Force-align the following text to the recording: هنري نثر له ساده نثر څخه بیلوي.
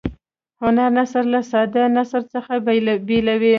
هنري 0.61 0.87
نثر 0.97 1.23
له 1.33 1.39
ساده 1.51 1.83
نثر 1.97 2.21
څخه 2.33 2.53
بیلوي. 3.07 3.49